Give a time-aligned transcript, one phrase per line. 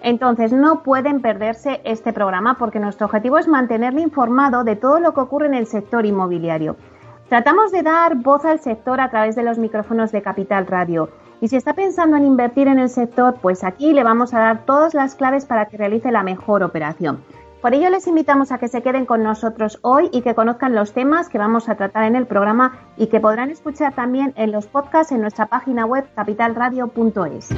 [0.00, 5.14] Entonces, no pueden perderse este programa porque nuestro objetivo es mantenerle informado de todo lo
[5.14, 6.76] que ocurre en el sector inmobiliario.
[7.28, 11.08] Tratamos de dar voz al sector a través de los micrófonos de Capital Radio.
[11.40, 14.64] Y si está pensando en invertir en el sector, pues aquí le vamos a dar
[14.64, 17.22] todas las claves para que realice la mejor operación.
[17.60, 20.92] Por ello les invitamos a que se queden con nosotros hoy y que conozcan los
[20.92, 24.66] temas que vamos a tratar en el programa y que podrán escuchar también en los
[24.66, 27.48] podcasts en nuestra página web capitalradio.es.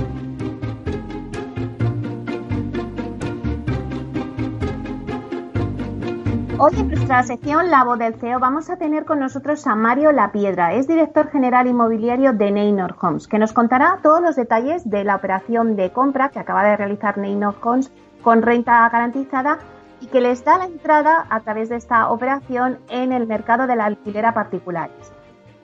[6.60, 10.10] Hoy en nuestra sección La Voz del CEO vamos a tener con nosotros a Mario
[10.10, 14.90] La Piedra, es director general inmobiliario de Neynor Homes, que nos contará todos los detalles
[14.90, 17.92] de la operación de compra que acaba de realizar Neynor Homes
[18.22, 19.60] con renta garantizada
[20.00, 23.76] y que les da la entrada a través de esta operación en el mercado de
[23.76, 25.12] la alquiler a particulares.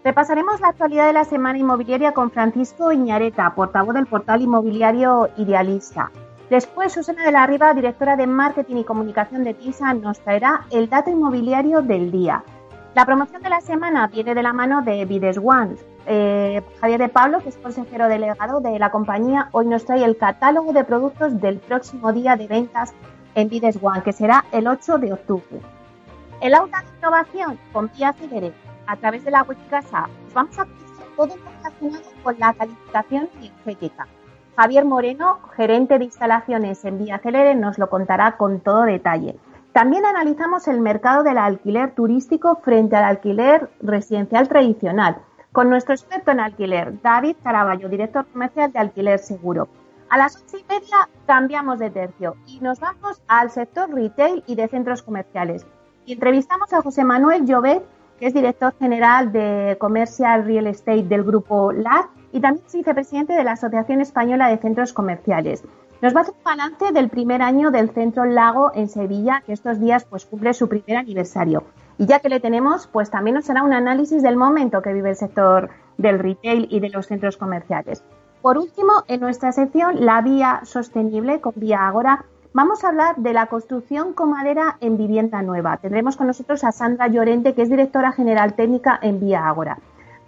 [0.05, 6.13] Repasaremos la actualidad de la semana inmobiliaria con Francisco Iñareta, portavoz del portal inmobiliario Idealista.
[6.51, 10.91] Después, Susana de la Riva, directora de Marketing y Comunicación de TISA, nos traerá el
[10.91, 12.45] dato inmobiliario del día.
[12.95, 15.77] La promoción de la semana viene de la mano de Vides One.
[16.07, 20.19] Eh, Javier de Pablo, que es consejero delegado de la compañía, hoy nos trae el
[20.19, 22.93] catálogo de productos del próximo día de ventas
[23.35, 25.61] en Vides One, que será el 8 de octubre.
[26.43, 28.53] El aula de innovación con Vía Celere,
[28.87, 30.67] a través de la web casa, vamos a
[31.17, 34.07] todo lo relacionado con la calificación energética.
[34.57, 39.37] Javier Moreno, gerente de instalaciones en Vía Celere, nos lo contará con todo detalle.
[39.73, 45.17] También analizamos el mercado del alquiler turístico frente al alquiler residencial tradicional,
[45.51, 49.67] con nuestro experto en alquiler, David Caraballo, director comercial de Alquiler Seguro.
[50.09, 54.55] A las once y media cambiamos de tercio y nos vamos al sector retail y
[54.55, 55.67] de centros comerciales.
[56.07, 57.83] Y entrevistamos a José Manuel Llobet,
[58.21, 62.05] que es director general de Commercial Real Estate del grupo LAR
[62.35, 65.63] y también es vicepresidente de la Asociación Española de Centros Comerciales.
[66.03, 69.53] Nos va a hacer un balance del primer año del Centro Lago en Sevilla, que
[69.53, 71.63] estos días pues cumple su primer aniversario.
[71.97, 75.11] Y ya que le tenemos, pues también nos hará un análisis del momento que vive
[75.11, 78.03] el sector del retail y de los centros comerciales.
[78.43, 83.33] Por último, en nuestra sección La Vía Sostenible con Vía Agora, vamos a hablar de
[83.33, 85.77] la construcción con madera en vivienda nueva.
[85.77, 89.79] Tendremos con nosotros a Sandra Llorente, que es directora general técnica en Vía Agora.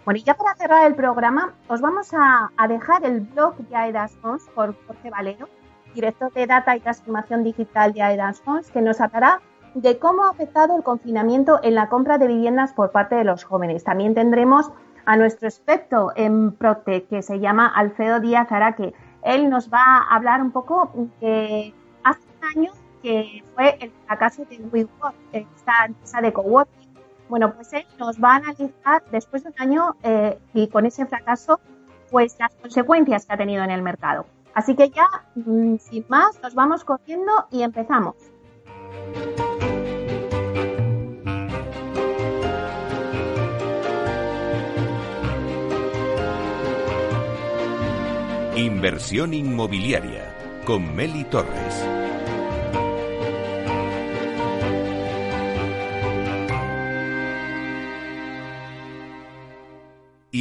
[0.07, 4.17] Bueno, y ya para cerrar el programa, os vamos a, dejar el blog de Aedas
[4.55, 5.49] por Jorge Valero,
[5.97, 8.41] director de Data y Transformación Digital de Aedas
[8.73, 9.41] que nos hablará
[9.75, 13.43] de cómo ha afectado el confinamiento en la compra de viviendas por parte de los
[13.43, 13.83] jóvenes.
[13.83, 14.71] También tendremos
[15.07, 18.95] a nuestro experto en Prote, que se llama Alfredo Díaz Araque.
[19.25, 20.89] Él nos va a hablar un poco
[21.21, 21.75] de
[22.05, 22.73] hace un año
[23.03, 26.86] que fue el fracaso de WeWork, esta empresa de coworking
[27.29, 31.07] bueno, pues él nos va a analizar después de un año eh, y con ese
[31.07, 31.61] fracaso,
[32.11, 34.27] pues las consecuencias que ha tenido en el mercado.
[34.55, 38.17] Así que ya, mm, sin más, nos vamos corriendo y empezamos.
[48.57, 50.35] Inversión inmobiliaria
[50.65, 52.06] con Meli Torres.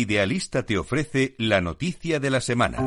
[0.05, 2.77] Idealista te ofrece la noticia de la semana.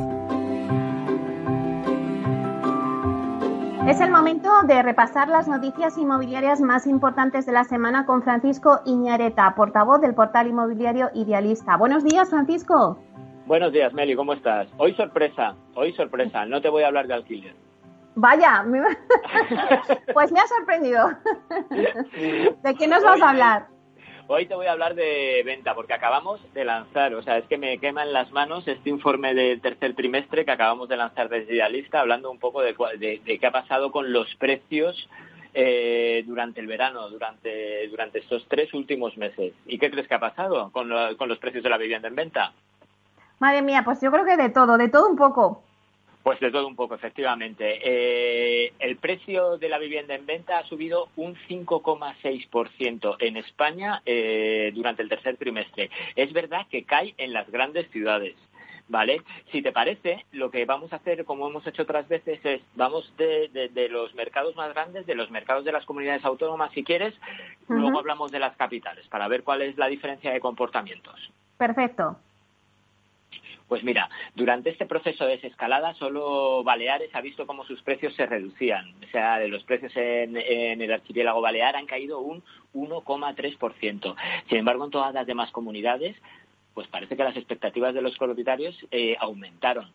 [3.89, 8.83] Es el momento de repasar las noticias inmobiliarias más importantes de la semana con Francisco
[8.87, 11.77] Iñareta, portavoz del portal inmobiliario Idealista.
[11.77, 13.03] Buenos días, Francisco.
[13.47, 14.69] Buenos días, Meli, ¿cómo estás?
[14.77, 17.56] Hoy sorpresa, hoy sorpresa, no te voy a hablar de alquiler.
[18.14, 18.64] Vaya,
[20.14, 21.11] pues me ha sorprendido.
[22.62, 23.77] ¿De qué nos vas a hablar?
[24.30, 27.56] Hoy te voy a hablar de venta porque acabamos de lanzar, o sea, es que
[27.56, 31.54] me quema en las manos este informe del tercer trimestre que acabamos de lanzar desde
[31.54, 32.75] Idealista, hablando un poco de,
[33.25, 35.08] qué ha pasado con los precios
[35.54, 39.54] eh, durante el verano, durante, durante estos tres últimos meses.
[39.64, 42.52] ¿Y qué crees que ha pasado con, con los precios de la vivienda en venta?
[43.38, 45.62] Madre mía, pues yo creo que de todo, de todo un poco.
[46.28, 47.80] Pues de todo un poco, efectivamente.
[47.82, 54.70] Eh, el precio de la vivienda en venta ha subido un 5,6% en España eh,
[54.75, 55.88] durante el tercer trimestre.
[56.16, 58.34] Es verdad que cae en las grandes ciudades,
[58.88, 59.22] ¿vale?
[59.52, 63.10] Si te parece, lo que vamos a hacer, como hemos hecho otras veces, es vamos
[63.16, 67.14] de, los mercados más grandes, de los mercados de las comunidades autónomas, si quieres,
[67.69, 71.32] luego hablamos de las capitales, para ver cuál es la diferencia de comportamientos.
[71.56, 72.19] Perfecto.
[73.69, 78.25] Pues mira, durante este proceso de desescalada, solo Baleares ha visto cómo sus precios se
[78.25, 78.94] reducían.
[79.06, 82.43] O sea, los precios en, el archipiélago Balear han caído un
[82.73, 84.17] 1,3%.
[84.49, 86.17] Sin embargo, en todas las demás comunidades,
[86.73, 89.93] pues parece que las expectativas de los propietarios eh, aumentaron.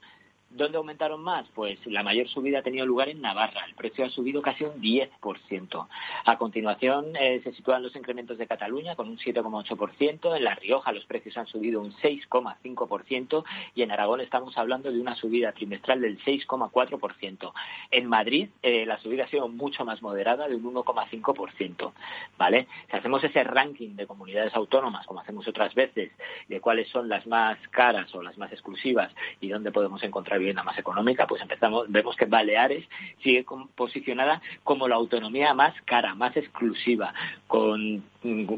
[0.56, 1.48] ¿Dónde aumentaron más?
[1.56, 3.66] Pues la mayor subida ha tenido lugar en Navarra.
[3.68, 5.88] El precio ha subido casi un 10%.
[6.26, 10.38] A continuación eh, se sitúan los incrementos de Cataluña con un 7,8%.
[10.38, 15.02] En La Rioja los precios han subido un 6,5% y en Aragón estamos hablando de
[15.02, 17.52] una subida trimestral del 6,4%.
[17.90, 21.94] En Madrid eh, la subida ha sido mucho más moderada de un 1,5%.
[22.38, 22.68] ¿Vale?
[22.92, 26.12] Si hacemos ese ranking de comunidades autónomas, como hacemos otras veces,
[26.48, 29.12] de cuáles son las más caras o las más exclusivas
[29.42, 32.86] y dónde podemos encontrar vivienda más económica, pues empezamos, vemos que Baleares
[33.22, 33.46] sigue
[33.76, 37.14] posicionada como la autonomía más cara, más exclusiva,
[37.48, 38.04] con,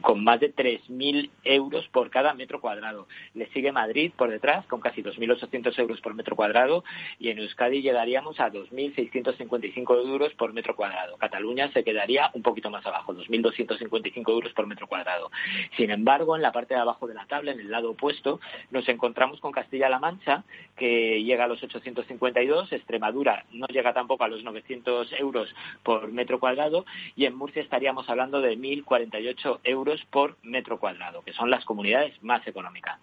[0.01, 3.07] con más de 3.000 euros por cada metro cuadrado.
[3.33, 6.83] Le sigue Madrid por detrás, con casi 2.800 euros por metro cuadrado,
[7.19, 11.17] y en Euskadi llegaríamos a 2.655 euros por metro cuadrado.
[11.17, 15.31] Cataluña se quedaría un poquito más abajo, 2.255 euros por metro cuadrado.
[15.77, 18.39] Sin embargo, en la parte de abajo de la tabla, en el lado opuesto,
[18.71, 20.43] nos encontramos con Castilla-La Mancha,
[20.77, 26.39] que llega a los 852, Extremadura no llega tampoco a los 900 euros por metro
[26.39, 26.85] cuadrado
[27.15, 32.21] y en Murcia estaríamos hablando de 1.048 euros por metro cuadrado, que son las comunidades
[32.23, 32.99] más económicas.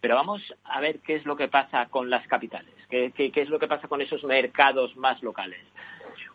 [0.00, 3.58] Pero vamos a ver qué es lo que pasa con las capitales, qué, es lo
[3.58, 5.60] que pasa con esos mercados más locales.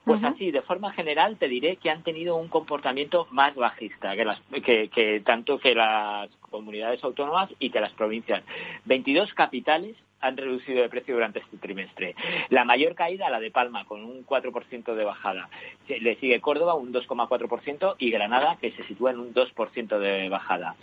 [0.03, 4.13] Pues así, de forma general, te diré que han tenido un comportamiento más bajista
[4.61, 8.43] que, que, tanto que las comunidades autónomas y que las provincias.
[8.85, 12.15] 22 capitales han reducido de precio durante este trimestre.
[12.49, 15.49] La mayor caída, la de Palma, con un 4% de bajada.
[15.87, 20.75] Le sigue Córdoba, un 2,4%, y Granada, que se sitúa en un 2% de bajada.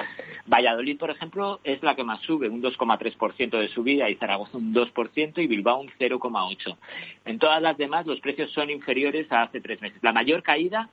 [0.47, 4.75] Valladolid, por ejemplo, es la que más sube, un 2,3% de subida, y Zaragoza un
[4.75, 6.77] 2%, y Bilbao un 0,8%.
[7.25, 10.03] En todas las demás, los precios son inferiores a hace tres meses.
[10.03, 10.89] La mayor caída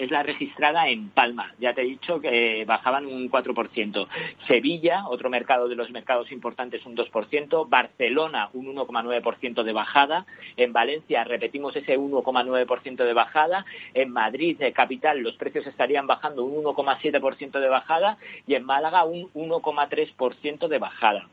[0.00, 1.52] es la registrada en Palma.
[1.58, 4.06] Ya te he dicho que bajaban un 4%.
[4.46, 7.68] Sevilla, otro mercado de los mercados importantes, un 2%.
[7.68, 10.24] Barcelona, un 1,9% de bajada.
[10.56, 13.66] En Valencia, repetimos ese 1,9% de bajada.
[13.92, 18.16] En Madrid, de capital, los precios estarían bajando un 1,7% de bajada.
[18.46, 21.28] Y en Málaga, un 1,3% de bajada.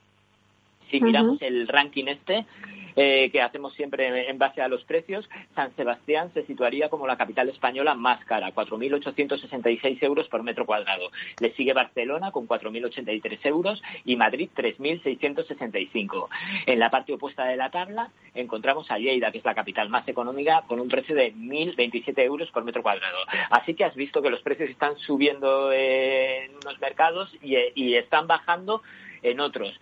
[0.91, 2.45] Si miramos el ranking este,
[2.97, 7.15] eh, que hacemos siempre en base a los precios, San Sebastián se situaría como la
[7.15, 11.11] capital española más cara, 4.866 euros por metro cuadrado.
[11.39, 16.27] Le sigue Barcelona con 4.083 euros y Madrid 3.665.
[16.65, 20.07] En la parte opuesta de la tabla encontramos a Lleida, que es la capital más
[20.07, 23.19] económica, con un precio de 1.027 euros por metro cuadrado.
[23.51, 28.81] Así que has visto que los precios están subiendo en unos mercados y están bajando
[29.21, 29.79] en otros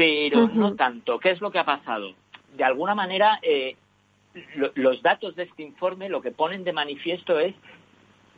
[0.00, 1.18] pero no tanto.
[1.18, 2.14] ¿Qué es lo que ha pasado?
[2.56, 3.76] De alguna manera, eh,
[4.74, 7.54] los datos de este informe lo que ponen de manifiesto es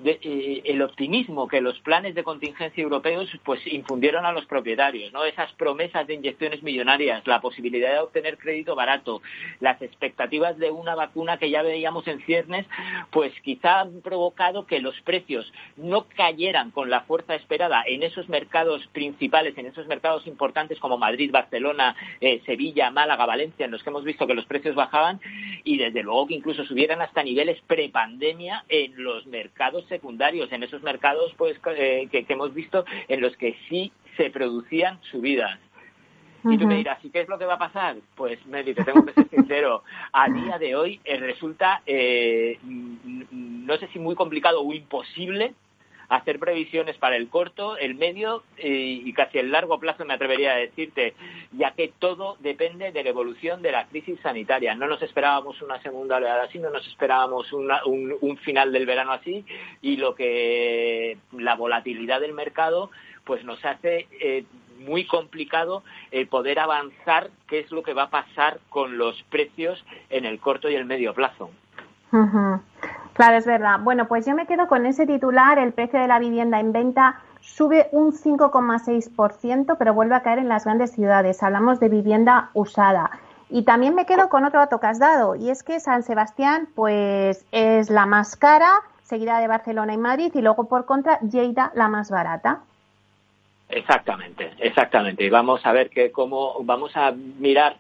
[0.05, 5.25] eh, el optimismo que los planes de contingencia europeos pues infundieron a los propietarios, ¿no?
[5.25, 9.23] Esas promesas de inyecciones millonarias, la posibilidad de obtener crédito barato,
[9.61, 12.67] las expectativas de una vacuna que ya veíamos en ciernes,
[13.11, 18.29] pues quizá han provocado que los precios no cayeran con la fuerza esperada en esos
[18.29, 23.83] mercados principales, en esos mercados importantes como Madrid, Barcelona, eh, Sevilla, Málaga, Valencia, en los
[23.83, 25.21] que hemos visto que los precios bajaban
[25.65, 30.83] y desde luego que incluso subieran hasta niveles prepandemia en los mercados secundarios en esos
[30.83, 35.59] mercados pues eh, que, hemos visto en los que sí se producían subidas.
[36.45, 37.99] Y tú me dirás, ¿y qué es lo que va a pasar?
[38.17, 39.85] Pues, Meli, te tengo que ser sincero.
[40.13, 45.55] A día de hoy eh, resulta, eh, no sé si muy complicado o imposible,
[46.13, 50.53] hacer previsiones para el corto, el medio eh, y casi el largo plazo, me atrevería
[50.53, 51.15] a decirte,
[51.53, 54.75] ya que todo depende de la evolución de la crisis sanitaria.
[54.75, 59.45] No nos esperábamos una segunda oleada así, no nos esperábamos un, final del verano así
[59.81, 62.91] y lo que la volatilidad del mercado
[63.25, 64.45] pues nos hace eh,
[64.81, 69.83] muy complicado eh, poder avanzar qué es lo que va a pasar con los precios
[70.11, 71.51] en el corto y el medio plazo.
[73.15, 73.81] Claro, es verdad.
[73.81, 75.59] Bueno, pues yo me quedo con ese titular.
[75.59, 80.49] El precio de la vivienda en venta sube un 5,6%, pero vuelve a caer en
[80.49, 81.43] las grandes ciudades.
[81.43, 83.11] Hablamos de vivienda usada.
[83.51, 86.69] Y también me quedo con otro dato que has dado, y es que San Sebastián,
[86.75, 88.71] pues, es la más cara,
[89.03, 92.61] seguida de Barcelona y Madrid, y luego por contra, Lleida, la más barata.
[93.69, 95.23] Exactamente, exactamente.
[95.25, 97.77] Y vamos a ver que cómo vamos a mirar,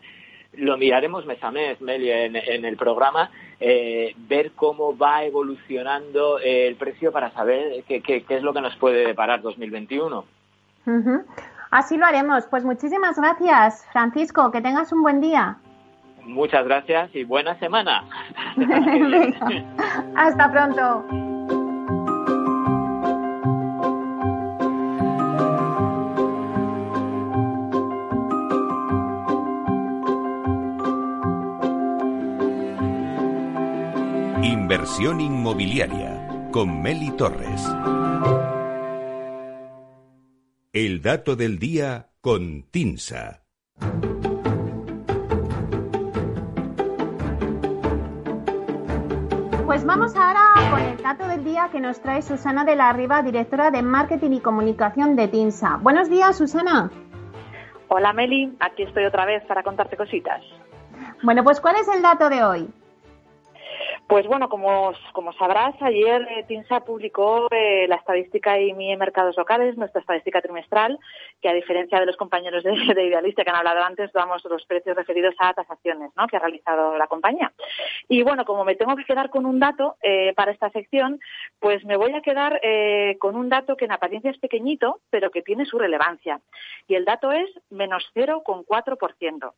[0.54, 3.30] lo miraremos mes a mes, Meli, en, el programa,
[3.60, 8.76] eh, ver cómo va evolucionando el precio para saber qué, qué, es lo que nos
[8.76, 10.24] puede deparar 2021.
[11.70, 12.46] Así lo haremos.
[12.46, 14.50] Pues muchísimas gracias, Francisco.
[14.50, 15.56] Que tengas un buen día.
[16.24, 18.04] Muchas gracias y buena semana.
[20.16, 21.31] Hasta pronto.
[34.82, 37.64] Inversión inmobiliaria con Meli Torres.
[40.72, 43.44] El dato del día con Tinsa.
[49.64, 53.22] Pues vamos ahora con el dato del día que nos trae Susana de la Riva,
[53.22, 55.76] directora de Marketing y Comunicación de TINSA.
[55.76, 56.90] Buenos días, Susana.
[57.86, 58.56] Hola, Meli.
[58.58, 60.42] Aquí estoy otra vez para contarte cositas.
[61.22, 62.81] Bueno, pues ¿cuál es el dato de hoy?
[64.12, 69.38] Pues bueno, como, como sabrás, ayer eh, TINSA publicó eh, la estadística IMI en mercados
[69.38, 70.98] locales, nuestra estadística trimestral,
[71.42, 74.96] que a diferencia de los compañeros de, Idealista que han hablado antes, damos los precios
[74.96, 76.26] referidos a tasaciones ¿no?
[76.28, 77.52] que ha realizado la compañía.
[78.08, 81.20] Y bueno, como me tengo que quedar con un dato eh, para esta sección,
[81.58, 82.60] pues me voy a quedar
[83.18, 86.40] con un dato que en apariencia es pequeñito, pero que tiene su relevancia.
[86.86, 89.52] Y el dato es menos 0,4%.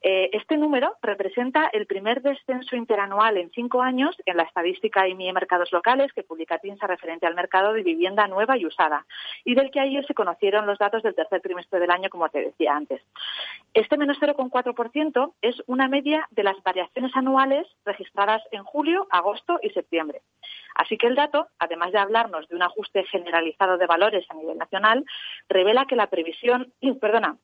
[0.00, 5.72] este número representa el primer descenso interanual en cinco años en la estadística IMI Mercados
[5.72, 9.06] Locales que publica TINSA referente al mercado de vivienda nueva y usada
[9.44, 12.74] y del que ayer se conocieron los datos del trimestre del año, como te decía
[12.74, 13.02] antes.
[13.74, 19.70] Este menos 0,4% es una media de las variaciones anuales registradas en julio, agosto y
[19.70, 20.22] septiembre.
[20.74, 24.58] Así que el dato, además de hablarnos de un ajuste generalizado de valores a nivel
[24.58, 25.04] nacional,
[25.48, 27.36] revela que la previsión, perdona,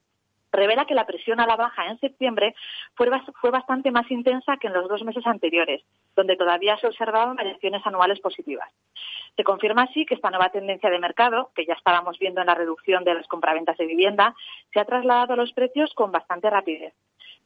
[0.53, 2.55] revela que la presión a la baja en septiembre
[2.95, 3.09] fue,
[3.51, 5.83] bastante más intensa que en los dos meses anteriores,
[6.15, 8.71] donde todavía se observaban variaciones anuales positivas.
[9.37, 12.55] Se confirma así que esta nueva tendencia de mercado, que ya estábamos viendo en la
[12.55, 14.35] reducción de las compraventas de vivienda,
[14.73, 16.93] se ha trasladado a los precios con bastante rapidez.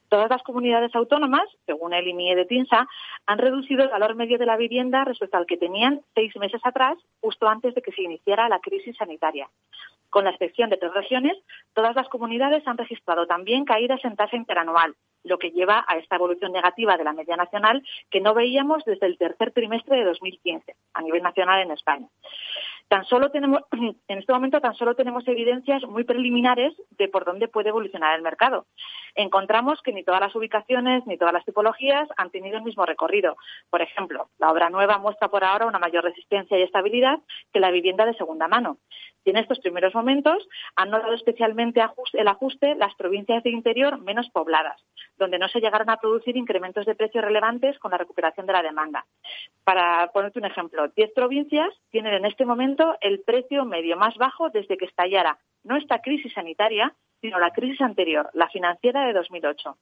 [0.09, 2.87] Todas las comunidades autónomas, según el IMIE de TINSA,
[3.25, 6.97] han reducido el valor medio de la vivienda respecto al que tenían seis meses atrás,
[7.19, 9.49] justo antes de que se iniciara la crisis sanitaria.
[10.09, 11.37] Con la excepción de tres regiones,
[11.73, 16.15] todas las comunidades han registrado también caídas en tasa interanual, lo que lleva a esta
[16.15, 20.75] evolución negativa de la media nacional que no veíamos desde el tercer trimestre de 2015
[20.93, 22.07] a nivel nacional en España.
[22.87, 23.61] Tan solo tenemos,
[24.07, 28.21] en este momento tan solo tenemos evidencias muy preliminares de por dónde puede evolucionar el
[28.21, 28.65] mercado.
[29.15, 33.35] Encontramos que ni todas las ubicaciones ni todas las tipologías han tenido el mismo recorrido.
[33.69, 37.19] Por ejemplo, la obra nueva muestra por ahora una mayor resistencia y estabilidad
[37.51, 38.77] que la vivienda de segunda mano.
[39.27, 41.81] Y en estos primeros momentos han notado especialmente
[42.13, 44.81] el ajuste las provincias de interior menos pobladas,
[45.17, 48.63] donde no se llegaron a producir incrementos de precios relevantes con la recuperación de la
[48.63, 49.05] demanda.
[49.65, 54.49] Para ponerte un ejemplo, 10 provincias tienen en este momento el precio medio más bajo
[54.49, 59.75] desde que estallara no esta crisis sanitaria, sino la crisis anterior, la financiera de 2008.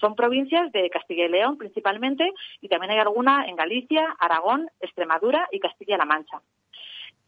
[0.00, 5.46] Son provincias de Castilla y León principalmente y también hay alguna en Galicia, Aragón, Extremadura
[5.52, 6.40] y Castilla-La Mancha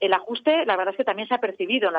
[0.00, 1.94] el ajuste, la verdad es que también se ha percibido en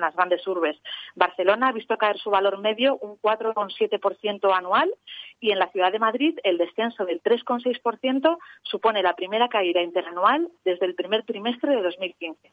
[0.00, 0.76] las grandes, urbes.
[1.14, 4.92] Barcelona ha visto caer su valor medio un 4,7% anual
[5.40, 10.48] y en la ciudad de Madrid el descenso del 3,6% supone la primera caída interanual
[10.64, 12.52] desde el primer trimestre de 2015.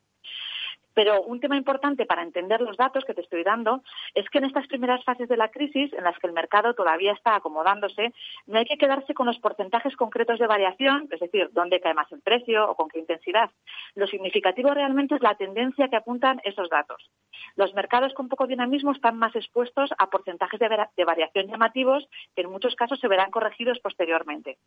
[0.95, 3.83] Pero un tema importante para entender los datos que te estoy dando
[4.13, 7.11] es que en estas primeras fases de la crisis, en las que el mercado todavía
[7.11, 8.13] está acomodándose,
[8.47, 12.09] no hay que quedarse con los porcentajes concretos de variación, es decir, dónde cae más
[12.13, 13.51] el precio o con qué intensidad.
[13.93, 17.11] Lo significativo realmente es la tendencia que apuntan esos datos.
[17.57, 22.51] Los mercados con poco dinamismo están más expuestos a porcentajes de, variación llamativos que en
[22.51, 24.57] muchos casos se verán corregidos posteriormente.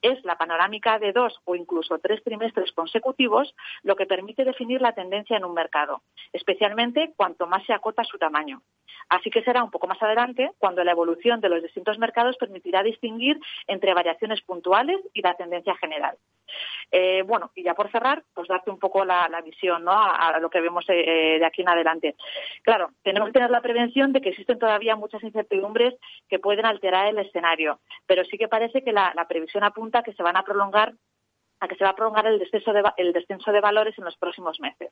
[0.00, 4.92] Es la panorámica de dos o incluso tres trimestres consecutivos lo que permite definir la
[4.92, 5.73] tendencia en un mercado
[6.32, 8.62] especialmente cuanto más se acota su tamaño.
[9.08, 12.82] Así que será un poco más adelante cuando la evolución de los distintos mercados permitirá
[12.82, 16.16] distinguir entre variaciones puntuales y la tendencia general.
[16.90, 20.60] Eh, bueno, y ya por cerrar, pues darte un poco la, visión a, lo que
[20.60, 22.14] vemos eh, de aquí en adelante.
[22.62, 25.94] Claro, tenemos que tener la prevención de que existen todavía muchas incertidumbres
[26.28, 30.22] que pueden alterar el escenario, pero sí que parece que la previsión apunta que se
[30.22, 30.94] van a prolongar
[31.64, 32.72] a que se va a prolongar el descenso
[33.52, 34.90] de, valores en los próximos meses.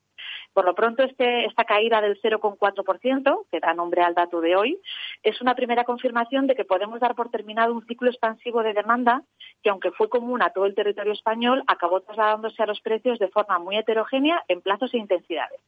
[0.52, 4.80] Por lo pronto, este, esta caída del 0,4%, que da nombre al dato de hoy,
[5.22, 9.22] es una primera confirmación de que podemos dar por terminado un ciclo expansivo de demanda
[9.62, 13.28] que, aunque fue común a todo el territorio español, acabó trasladándose a los precios de
[13.28, 15.60] forma muy heterogénea en plazos e intensidades.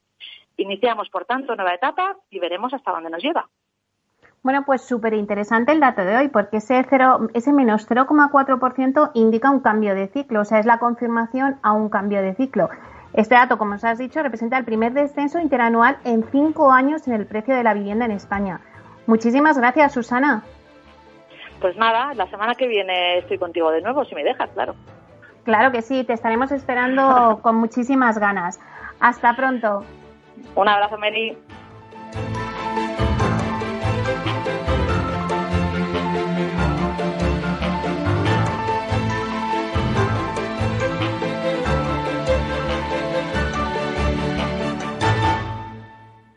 [0.56, 3.48] Iniciamos, por tanto, nueva etapa y veremos hasta dónde nos lleva.
[4.44, 6.86] Bueno, pues súper interesante el dato de hoy, porque ese,
[7.32, 11.88] ese menos 0,4% indica un cambio de ciclo, o sea, es la confirmación a un
[11.88, 12.68] cambio de ciclo.
[13.14, 17.14] Este dato, como os has dicho, representa el primer descenso interanual en cinco años en
[17.14, 18.60] el precio de la vivienda en España.
[19.06, 20.42] Muchísimas gracias, Susana.
[21.62, 24.74] Pues nada, la semana que viene estoy contigo de nuevo, si me dejas, claro.
[25.44, 28.60] Claro que sí, te estaremos esperando con muchísimas ganas.
[29.00, 29.84] Hasta pronto.
[30.54, 31.34] Un abrazo, Mary.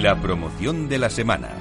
[0.00, 1.59] La promoción de la semana.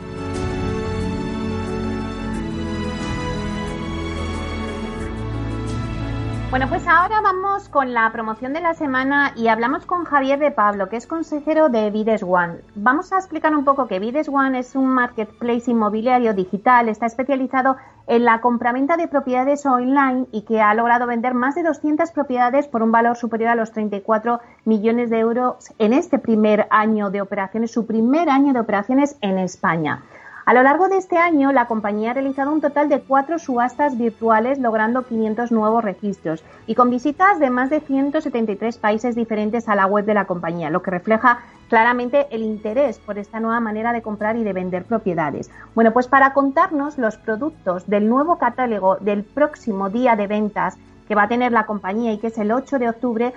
[6.49, 10.49] Bueno, pues ahora vamos con la promoción de la semana y hablamos con Javier de
[10.49, 12.61] Pablo, que es consejero de Vides One.
[12.73, 17.77] Vamos a explicar un poco que Vides One es un marketplace inmobiliario digital, está especializado
[18.07, 22.67] en la compraventa de propiedades online y que ha logrado vender más de 200 propiedades
[22.67, 27.21] por un valor superior a los 34 millones de euros en este primer año de
[27.21, 30.01] operaciones, su primer año de operaciones en España.
[30.49, 33.95] A lo largo de este año, la compañía ha realizado un total de cuatro subastas
[33.99, 39.75] virtuales, logrando 500 nuevos registros y con visitas de más de 173 países diferentes a
[39.75, 43.93] la web de la compañía, lo que refleja claramente el interés por esta nueva manera
[43.93, 45.51] de comprar y de vender propiedades.
[45.75, 51.13] Bueno, pues para contarnos los productos del nuevo catálogo del próximo día de ventas que
[51.13, 53.33] va a tener la compañía y que es el 8 de octubre,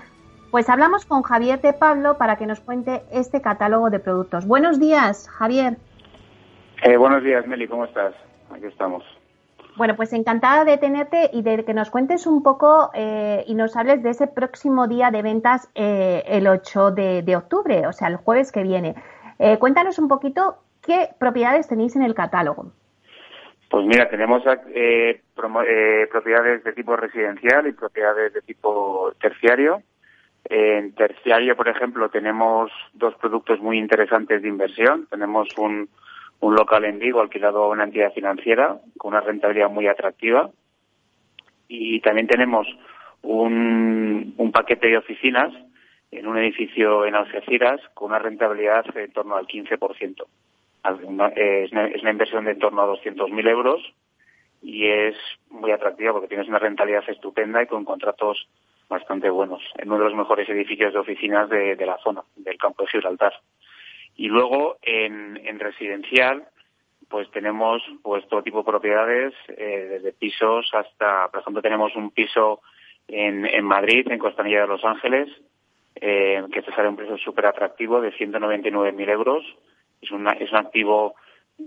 [0.50, 4.46] pues hablamos con Javier de Pablo para que nos cuente este catálogo de productos.
[4.46, 5.76] Buenos días, Javier.
[6.84, 8.12] Eh, buenos días, Meli, ¿cómo estás?
[8.50, 9.04] Aquí estamos.
[9.76, 13.76] Bueno, pues encantada de tenerte y de que nos cuentes un poco eh, y nos
[13.76, 18.16] hables de ese próximo día de ventas eh, el 8 de, octubre, o sea, el
[18.16, 18.96] jueves que viene.
[19.60, 22.72] cuéntanos un poquito qué propiedades tenéis en el catálogo.
[23.70, 24.42] Pues mira, tenemos
[25.34, 29.82] propiedades de tipo residencial y propiedades de tipo terciario.
[30.44, 35.06] En terciario, por ejemplo, tenemos dos productos muy interesantes de inversión.
[35.08, 35.88] Tenemos un,
[36.42, 40.50] un local en Vigo alquilado a una entidad financiera con una rentabilidad muy atractiva.
[41.68, 42.66] Y también tenemos
[43.22, 45.54] un, paquete de oficinas
[46.10, 50.24] en un edificio en Algeciras con una rentabilidad en torno al 15%.
[50.84, 53.80] Es una, es una inversión de en torno a 200.000 euros
[54.60, 55.14] y es
[55.48, 58.48] muy atractiva porque tienes una rentabilidad estupenda y con contratos
[58.88, 62.82] bastante buenos en uno de los mejores edificios de oficinas de la zona, del campo
[62.82, 63.32] de Gibraltar.
[64.16, 66.44] Y luego en, en residencial,
[67.08, 72.10] pues tenemos pues todo tipo de propiedades, eh, desde pisos hasta, por ejemplo, tenemos un
[72.10, 72.60] piso
[73.08, 75.28] en, en Madrid, en Costanilla de Los Ángeles,
[75.96, 79.44] eh, que te sale un precio súper atractivo de 199.000 euros.
[80.00, 81.14] Es, una, es un activo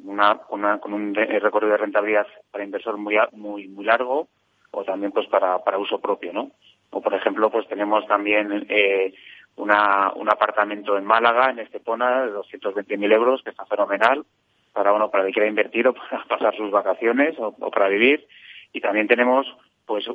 [0.04, 4.28] una, una, con un recorrido de rentabilidad para inversor muy, muy, muy largo
[4.72, 6.52] o también pues para, para uso propio, ¿no?
[6.90, 9.14] O por ejemplo, pues tenemos también eh,
[9.58, 14.26] una, un apartamento en Málaga, en Estepona, de 220.000 euros, que está fenomenal
[14.74, 18.28] para uno para el que quiera invertir o para pasar sus vacaciones o, para vivir.
[18.74, 19.48] Y también tenemos
[19.86, 20.06] pues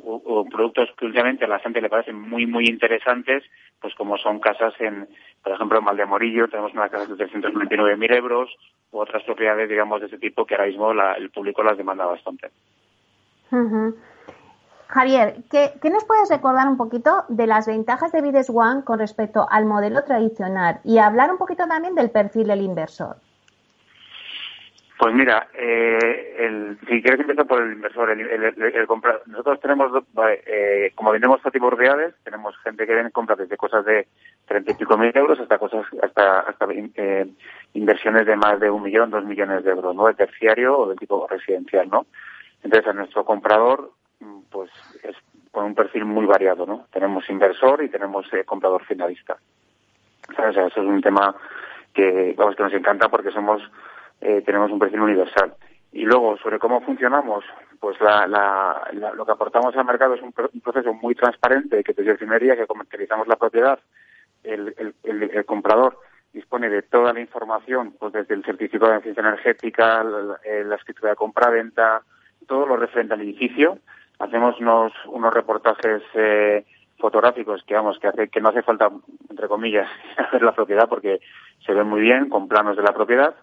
[0.51, 3.43] productos que últimamente a la gente le parecen muy muy interesantes,
[3.79, 5.07] pues como son casas en,
[5.41, 8.49] por ejemplo, en Valdemorillo tenemos una casa de 399.000 euros
[8.91, 12.51] u otras propiedades, digamos, de ese tipo que ahora mismo el público las demanda bastante.
[14.91, 19.47] Javier, ¿qué, nos puedes recordar un poquito de las ventajas de Vides One con respecto
[19.49, 23.15] al modelo tradicional y hablar un poquito también del perfil del inversor?
[24.99, 30.03] Pues mira, eh, el, si quieres empezar por el inversor, el, comprar, nosotros tenemos,
[30.45, 34.09] eh, como vendemos este tipo de propiedades, tenemos gente que viene compra desde cosas de
[34.45, 37.27] treinta y pico mil euros hasta cosas, hasta, hasta eh,
[37.75, 40.07] inversiones de más de un millón, dos millones de euros, ¿no?
[40.07, 42.05] De terciario o de tipo residencial, ¿no?
[42.61, 43.91] Entonces a nuestro comprador
[44.49, 44.69] pues
[45.03, 45.15] es
[45.51, 46.87] con un perfil muy variado, ¿no?
[46.91, 49.37] Tenemos inversor y tenemos eh, comprador finalista.
[50.29, 51.35] O sea, eso es un tema
[51.93, 53.61] que, vamos, que nos encanta porque somos,
[54.21, 55.53] eh, tenemos un perfil universal.
[55.91, 57.43] Y luego, sobre cómo funcionamos,
[57.79, 62.11] pues la, la, lo que aportamos al mercado es un, proceso muy transparente que desde
[62.11, 63.77] el primer día que comercializamos la propiedad,
[64.43, 65.99] el, el, el, comprador
[66.31, 71.09] dispone de toda la información, pues desde el certificado de eficiencia energética, la, la escritura
[71.09, 72.03] de compra-venta,
[72.47, 73.79] todo lo referente al edificio.
[74.21, 76.65] Hacemos unos, unos reportajes eh,
[76.97, 78.89] fotográficos que vamos que hace que no hace falta
[79.29, 81.19] entre comillas hacer la propiedad porque
[81.65, 83.33] se ve muy bien con planos de la propiedad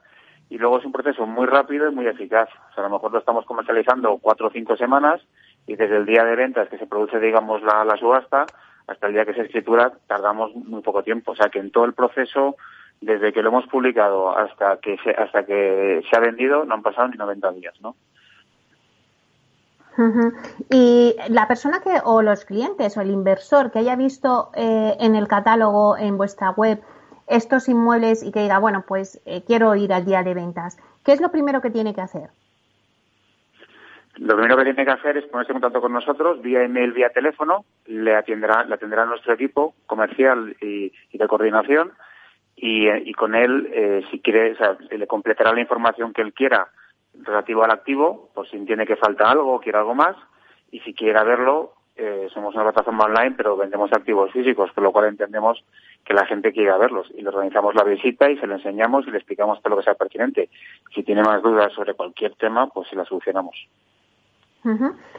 [0.51, 2.49] y luego es un proceso muy rápido y muy eficaz.
[2.71, 5.21] O sea, a lo mejor lo estamos comercializando cuatro o cinco semanas
[5.67, 8.47] y desde el día de ventas que se produce, digamos, la, la subasta
[8.87, 11.33] hasta el día que se escritura tardamos muy poco tiempo.
[11.33, 12.57] O sea, que en todo el proceso,
[13.01, 16.83] desde que lo hemos publicado hasta que se, hasta que se ha vendido, no han
[16.83, 17.95] pasado ni 90 días, ¿no?
[20.71, 25.17] Y la persona que, o los clientes, o el inversor que haya visto eh, en
[25.17, 26.81] el catálogo, en vuestra web,
[27.27, 31.13] estos inmuebles y que diga, bueno, pues eh, quiero ir al día de ventas, ¿qué
[31.13, 32.31] es lo primero que tiene que hacer?
[34.17, 37.11] Lo primero que tiene que hacer es ponerse en contacto con nosotros vía email, vía
[37.11, 41.93] teléfono, le atenderá, le atenderá nuestro equipo comercial y, de coordinación
[42.57, 46.33] y, y con él, eh, si quiere, o sea, le completará la información que él
[46.33, 46.69] quiera
[47.23, 50.17] relativo al activo, por si entiende que falta algo o quiere algo más,
[50.71, 54.93] y si quiere verlo, eh, somos una plataforma online, pero vendemos activos físicos, por lo
[54.93, 55.65] cual entendemos
[56.05, 59.11] que la gente quiere verlos y le organizamos la visita y se lo enseñamos y
[59.11, 60.49] le explicamos todo lo que sea pertinente.
[60.95, 63.57] Si tiene más dudas sobre cualquier tema, pues se la solucionamos.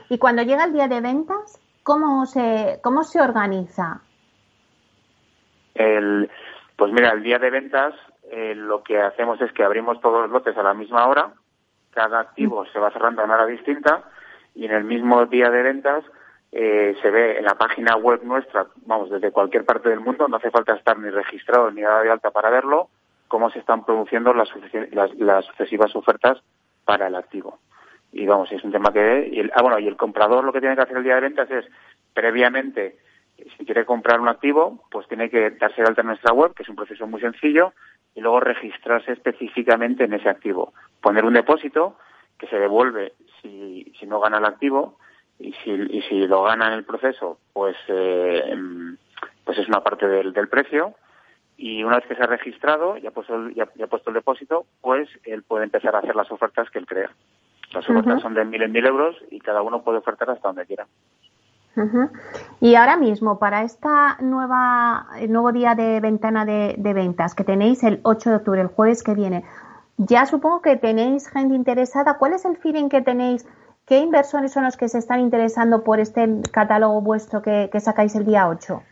[0.10, 4.02] Y cuando llega el día de ventas, ¿cómo se, cómo se organiza?
[5.74, 6.30] El,
[6.76, 7.94] pues mira, el día de ventas
[8.32, 11.34] eh, lo que hacemos es que abrimos todos los lotes a la misma hora,
[11.92, 14.04] cada activo se va cerrando a una hora distinta
[14.56, 16.04] y en el mismo día de ventas
[16.52, 20.38] eh, se ve en la página web nuestra, vamos, desde cualquier parte del mundo, no
[20.38, 22.90] hace falta estar ni registrado ni dado de alta para verlo,
[23.28, 24.50] cómo se están produciendo las,
[25.20, 26.42] las, sucesivas ofertas
[26.86, 27.60] para el activo.
[28.12, 29.28] Y vamos, es un tema que...
[29.40, 31.52] El, ah, bueno, y el comprador lo que tiene que hacer el día de ventas
[31.52, 31.66] es,
[32.14, 32.98] previamente,
[33.56, 36.64] si quiere comprar un activo, pues tiene que darse de alta en nuestra web, que
[36.64, 37.74] es un proceso muy sencillo,
[38.20, 40.74] y luego registrarse específicamente en ese activo.
[41.02, 41.96] Poner un depósito
[42.38, 44.98] que se devuelve si, si no gana el activo
[45.40, 48.44] y si, y si lo gana en el proceso, pues, eh,
[49.46, 50.96] pues es una parte del, del precio.
[51.56, 54.16] Y una vez que se ha registrado y ha, puesto el, ya, ha puesto el
[54.16, 57.12] depósito, pues él puede empezar a hacer las ofertas que él crea.
[57.72, 60.66] Las ofertas son de mil en mil euros y cada uno puede ofertar hasta donde
[60.66, 60.88] quiera.
[62.60, 68.02] Y ahora mismo, para esta nueva nuevo día de ventana de, ventas que tenéis el
[68.04, 69.46] 8 de octubre, el jueves que viene,
[69.98, 72.18] ya supongo que tenéis gente interesada.
[72.18, 73.46] ¿Cuál es el feeling que tenéis
[73.90, 78.24] ¿Qué inversores son los que se están interesando por este catálogo vuestro que, sacáis el
[78.24, 78.84] día 8?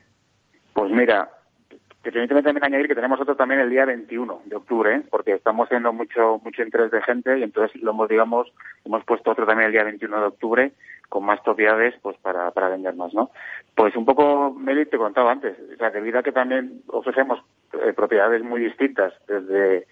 [0.73, 1.29] Pues mira,
[2.07, 5.01] te permíteme también añadir que tenemos otro también el día 21 de octubre, ¿eh?
[5.09, 8.47] porque estamos teniendo mucho mucho interés de gente y entonces lo hemos, digamos,
[8.85, 10.71] hemos puesto otro también el día 21 de octubre
[11.09, 13.31] con más propiedades pues para, para vender más, ¿no?
[13.75, 17.43] Pues un poco, Meli, te contaba antes, o sea, debido a que también ofrecemos
[17.73, 19.85] eh, propiedades muy distintas desde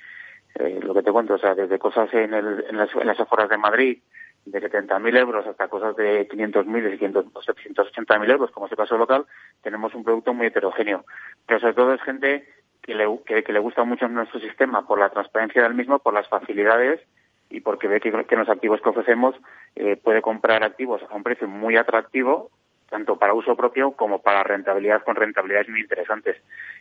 [0.56, 3.20] eh, lo que te cuento, o sea, desde cosas en, el, en, las, en las
[3.20, 3.98] afueras de Madrid,
[4.46, 9.26] de 70.000 euros hasta cosas de 500.000 y 780.000 euros, como es el caso local,
[9.62, 11.04] tenemos un producto muy heterogéneo.
[11.48, 12.48] Pero sobre todo es gente
[12.82, 16.28] que le, que, le gusta mucho nuestro sistema por la transparencia del mismo, por las
[16.28, 17.02] facilidades
[17.50, 19.36] y porque ve que, que los activos que ofrecemos
[19.76, 22.52] eh, puede comprar activos a un precio muy atractivo,
[22.90, 26.38] tanto para uso propio como para rentabilidad con rentabilidades muy interesantes.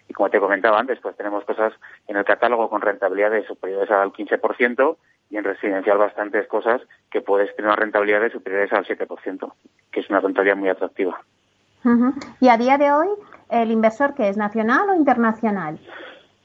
[0.06, 1.72] Y como te comentaba antes, pues tenemos cosas
[2.06, 4.96] en el catálogo con rentabilidades superiores al 15%
[5.34, 9.52] y en residencial bastantes cosas que puedes tener una rentabilidades superiores al 7%,
[9.90, 11.20] que es una rentabilidad muy atractiva.
[12.40, 13.08] Y a día de hoy,
[13.50, 15.80] ¿el inversor que es nacional o internacional?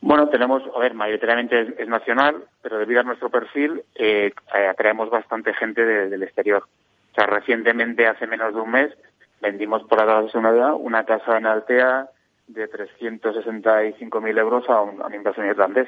[0.01, 5.11] Bueno, tenemos, a ver, mayoritariamente es, nacional, pero debido a nuestro perfil eh, eh, atraemos
[5.11, 6.63] bastante gente del exterior.
[7.11, 8.91] O sea, recientemente, hace menos de un mes,
[9.39, 12.09] vendimos por la una, una casa en Altea
[12.47, 15.87] de 365.000 euros a un, a un inversor irlandés,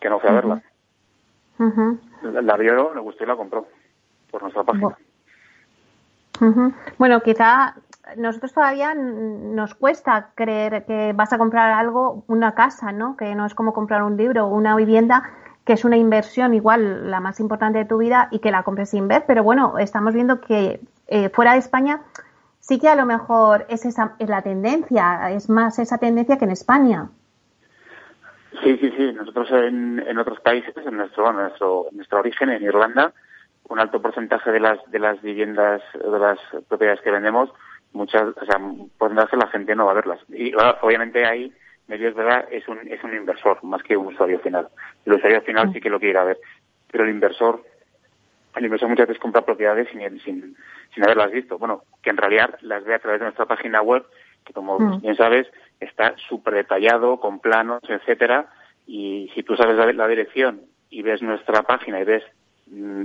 [0.00, 0.62] que no fue a verla
[1.58, 3.66] la, vio, le gustó y la compró
[4.30, 4.96] por nuestra página.
[6.98, 7.74] Bueno, quizá
[8.16, 13.16] nosotros todavía nos cuesta creer que vas a comprar algo, una casa, ¿no?
[13.16, 15.22] Que no es como comprar un libro o una vivienda,
[15.64, 18.90] que es una inversión igual la más importante de tu vida y que la compres
[18.90, 19.24] sin ver.
[19.26, 22.00] Pero bueno, estamos viendo que eh, fuera de España
[22.58, 26.44] sí que a lo mejor es esa es la tendencia, es más esa tendencia que
[26.44, 27.08] en España.
[28.62, 29.12] Sí, sí, sí.
[29.12, 33.12] Nosotros en, en otros países, en nuestro, nuestro, nuestro origen, en Irlanda,
[33.68, 36.38] un alto porcentaje de las de las viviendas, de las
[36.68, 37.50] propiedades que vendemos,
[37.92, 38.60] muchas, o sea,
[39.14, 40.20] darse la gente no va a verlas.
[40.28, 41.52] Y obviamente ahí
[41.88, 44.68] medio es verdad, es un, es un inversor más que un usuario final.
[45.04, 46.38] El usuario final sí que lo quiere ir a ver,
[46.90, 47.62] pero el inversor,
[48.56, 50.56] el inversor muchas veces compra propiedades sin, sin,
[50.94, 51.58] sin haberlas visto.
[51.58, 54.04] Bueno, que en realidad las ve a través de nuestra página web,
[54.44, 55.00] que como mm.
[55.02, 55.46] bien sabes,
[55.84, 58.46] está súper detallado, con planos, etcétera,
[58.86, 62.22] y si tú sabes la, dirección y ves nuestra página y ves
[62.66, 63.04] mm,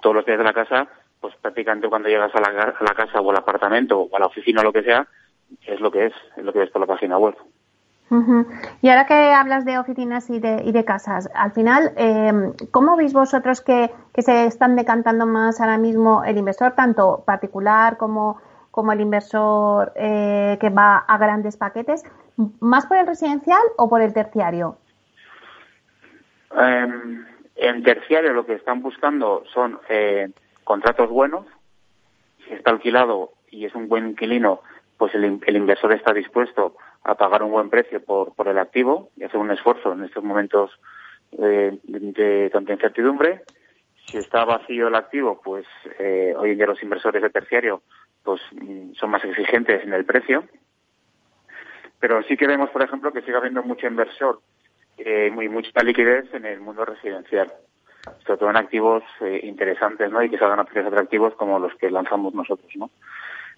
[0.00, 0.88] todos los días de la casa,
[1.20, 4.26] pues prácticamente cuando llegas a la, a la casa o al apartamento o a la
[4.26, 5.06] oficina o lo que sea,
[5.66, 7.36] es lo que es, es lo que ves por la página web.
[8.82, 12.96] Y ahora que hablas de oficinas y de, y de casas, al final, eh, ¿cómo
[12.96, 18.38] veis vosotros que, se están decantando más ahora mismo el inversor, tanto particular como,
[18.76, 22.04] como el inversor eh, que va a grandes paquetes?
[22.60, 24.76] ¿Más por el residencial o por el terciario?
[26.54, 27.24] Em,
[27.56, 30.28] en terciario lo que están buscando son eh,
[30.62, 31.46] contratos buenos.
[32.44, 34.60] Si está alquilado y es un buen inquilino,
[34.98, 39.08] pues el, el inversor está dispuesto a pagar un buen precio por, por el activo
[39.16, 40.70] y hacer un esfuerzo en estos momentos
[41.32, 43.40] eh, de, tanta incertidumbre.
[44.06, 45.64] Si está vacío el activo, pues
[45.98, 47.82] eh, hoy en día los inversores de terciario
[48.26, 48.42] pues
[48.98, 50.44] son más exigentes en el precio.
[52.00, 54.40] Pero sí que vemos, por ejemplo, que sigue habiendo mucho inversor
[54.98, 57.50] eh, y mucha liquidez en el mundo residencial,
[58.26, 60.22] sobre todo en activos eh, interesantes, ¿no?
[60.22, 62.90] Y que salgan a precios atractivos como los que lanzamos nosotros, ¿no?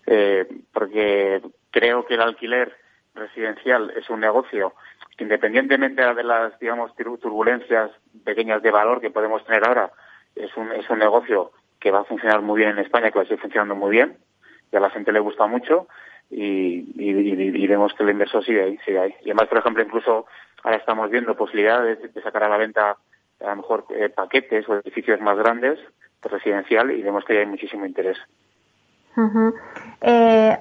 [0.07, 2.77] Eh, porque creo que el alquiler
[3.15, 4.75] residencial es un negocio
[5.17, 7.91] que independientemente de las, digamos, turbulencias
[8.25, 9.91] pequeñas de valor que podemos tener ahora,
[10.37, 11.51] es un, es un negocio
[11.81, 14.17] que va a funcionar muy bien en España, que va a seguir funcionando muy bien,
[14.71, 15.87] y a la gente le gusta mucho,
[16.31, 19.15] y, vemos que el inversor sigue ahí, sigue ahí.
[19.23, 20.27] Y además, por ejemplo, incluso
[20.63, 22.97] ahora estamos viendo posibilidades de sacar a la venta
[23.41, 25.79] a lo mejor eh, paquetes o edificios más grandes
[26.23, 28.19] de residencial y vemos que hay muchísimo interés
[30.01, 30.59] eh,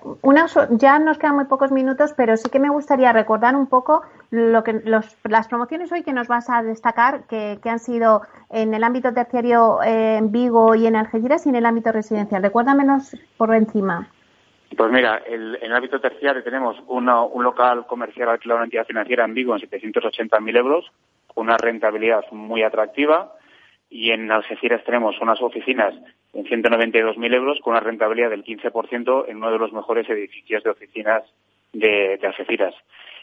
[0.71, 4.63] ya nos quedan muy pocos minutos, pero sí que me gustaría recordar un poco lo
[4.63, 9.13] que las promociones hoy que nos vas a destacar, que, han sido en el ámbito
[9.13, 12.43] terciario eh, en Vigo y en Algeciras y en el ámbito residencial.
[12.43, 14.09] Recuérdamenos por encima.
[14.75, 17.05] Pues mira, en el ámbito terciario tenemos un
[17.43, 20.91] local comercial alquilado a una entidad financiera en Vigo en 780.000 euros,
[21.33, 23.33] con una rentabilidad muy atractiva
[23.89, 25.93] y en Algeciras tenemos unas oficinas
[26.33, 30.69] en 192.000 euros con una rentabilidad del 15% en uno de los mejores edificios de
[30.69, 31.23] oficinas
[31.73, 32.75] de, Algeciras.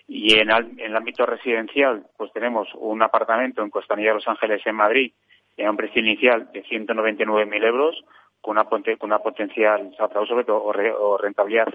[0.07, 5.13] Y en, el ámbito residencial, pues tenemos un apartamento en Costanilla Los Ángeles, en Madrid,
[5.57, 8.05] en un precio inicial de 199.000 euros,
[8.41, 11.69] con una, con una potencial sobre todo, o, rentabilidad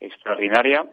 [0.00, 0.86] extraordinaria.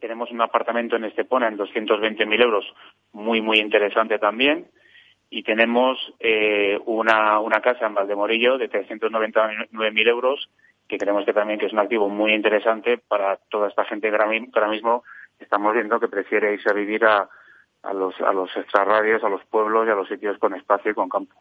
[0.00, 2.64] Tenemos un apartamento en Estepona en 220.000 euros,
[3.12, 4.68] muy, muy interesante también
[5.28, 10.50] y tenemos eh, una, una casa en Valdemorillo de 399.000 euros
[10.88, 14.16] que creemos que también que es un activo muy interesante para toda esta gente que
[14.16, 15.04] ahora mismo
[15.40, 17.28] estamos viendo que prefiere irse a vivir a,
[17.82, 20.94] a los a los extrarradios, a los pueblos y a los sitios con espacio y
[20.94, 21.34] con campo.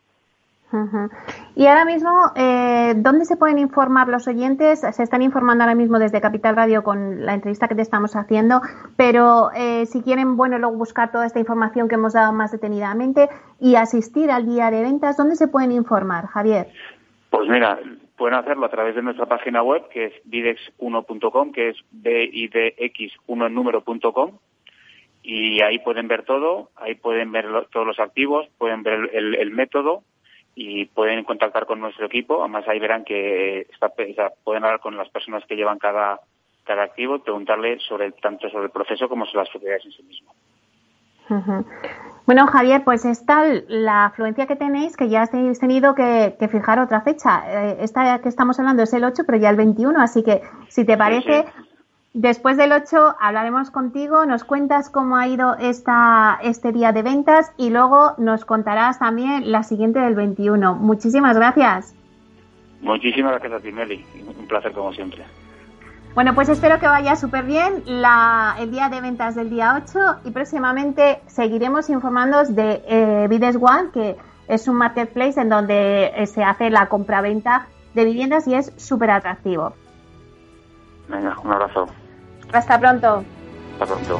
[1.56, 4.82] Y ahora mismo, eh, ¿dónde se pueden informar los oyentes?
[4.82, 8.62] Se están informando ahora mismo desde Capital Radio con la entrevista que te estamos haciendo,
[8.96, 13.30] pero eh, si quieren, bueno, luego buscar toda esta información que hemos dado más detenidamente
[13.60, 16.68] y asistir al día de ventas, ¿dónde se pueden informar, Javier?
[17.32, 17.80] Pues mira,
[18.20, 24.40] pueden hacerlo a través de nuestra página web, que es bidex1.com, que es bidx1 en
[25.22, 30.04] y ahí pueden ver todo, ahí pueden ver todos los activos, pueden ver el método,
[30.62, 32.42] y pueden contactar con nuestro equipo.
[32.42, 33.90] Además, ahí verán que está,
[34.44, 36.20] pueden hablar con las personas que llevan cada,
[36.66, 40.04] cada activo y preguntarle sobre tanto sobre el proceso como sobre las propiedades en sí
[40.04, 40.34] mismo.
[42.30, 46.78] Bueno, Javier, pues es tal la afluencia que tenéis que ya habéis tenido que, fijar
[46.78, 47.42] otra fecha.
[47.48, 50.86] Eh, esta que estamos hablando es el 8, pero ya el 21, así que si
[50.86, 51.46] te parece,
[52.14, 57.52] Después del 8 hablaremos contigo, nos cuentas cómo ha ido esta, este día de ventas
[57.58, 60.76] y luego nos contarás también la siguiente del 21.
[60.76, 61.96] Muchísimas gracias.
[62.82, 64.06] Muchísimas gracias a ti, Meli.
[64.38, 65.24] Un placer como siempre.
[66.16, 70.32] Bueno, pues espero que vaya súper bien el día de ventas del día 8 y
[70.32, 74.18] próximamente seguiremos informándoos de eh, Bides One, que
[74.48, 79.12] es un marketplace en donde eh, se hace la compra-venta de viviendas y es súper
[79.12, 79.74] atractivo.
[81.08, 81.88] Venga, un abrazo.
[82.52, 83.24] Hasta pronto.
[83.80, 84.20] Hasta pronto.